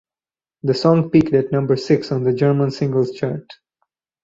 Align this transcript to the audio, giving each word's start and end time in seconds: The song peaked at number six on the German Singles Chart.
The 0.63 0.73
song 0.73 1.11
peaked 1.11 1.31
at 1.35 1.51
number 1.51 1.75
six 1.77 2.11
on 2.11 2.23
the 2.23 2.33
German 2.33 2.71
Singles 2.71 3.11
Chart. 3.11 3.45